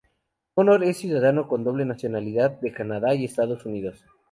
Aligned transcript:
Connor 0.55 0.83
es 0.83 0.97
ciudadano 0.97 1.47
con 1.47 1.63
doble 1.63 1.85
nacionalidad 1.85 2.59
de 2.59 2.73
Canadá 2.73 3.13
y 3.13 3.25
Estados 3.25 3.67
Unidos. 3.67 4.03